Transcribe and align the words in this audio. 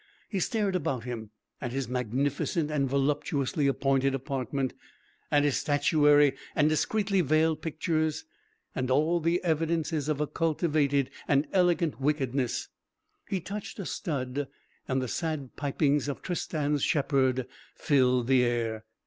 He 0.29 0.39
stared 0.39 0.75
about 0.75 1.03
him, 1.03 1.29
at 1.61 1.71
his 1.71 1.87
magnificent 1.87 2.71
and 2.71 2.89
voluptuously 2.89 3.67
appointed 3.67 4.15
apartment, 4.15 4.73
at 5.29 5.43
his 5.43 5.57
statuary 5.57 6.33
and 6.55 6.67
discreetly 6.67 7.21
veiled 7.21 7.61
pictures, 7.61 8.25
and 8.73 8.89
all 8.89 9.19
the 9.19 9.43
evidences 9.43 10.09
of 10.09 10.19
a 10.19 10.25
cultivated 10.25 11.11
and 11.27 11.47
elegant 11.53 12.01
wickedness; 12.01 12.67
he 13.29 13.39
touched 13.39 13.77
a 13.77 13.85
stud 13.85 14.47
and 14.87 15.03
the 15.03 15.07
sad 15.07 15.55
pipings 15.55 16.07
of 16.07 16.23
Tristan's 16.23 16.81
shepherd 16.81 17.47
filled 17.75 18.25
the 18.25 18.43
air. 18.43 18.85